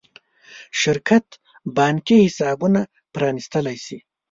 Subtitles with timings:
[0.81, 1.25] شرکت
[1.75, 2.81] بانکي حسابونه
[3.13, 3.97] پرانېستلی شي.